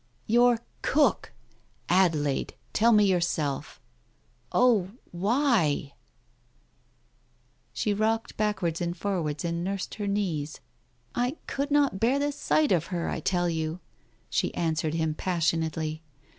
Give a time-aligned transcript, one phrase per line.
[0.25, 1.31] "Your cook!
[1.87, 3.79] Adelaide, tell me yourself.
[4.51, 5.93] Oh, why?"
[7.73, 10.59] She rocked backwards and forwards and nursed her knees.
[11.13, 13.79] "I could not bear the sight of her, I tell you!"
[14.31, 16.01] she answered him passionately.